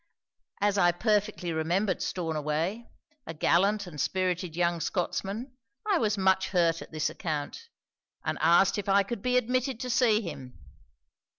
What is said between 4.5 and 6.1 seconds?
young Scotsman, I